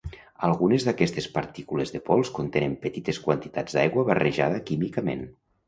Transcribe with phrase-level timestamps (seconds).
[0.45, 5.25] Algunes d'aquestes partícules de pols contenen petites quantitats d'aigua barrejada químicament.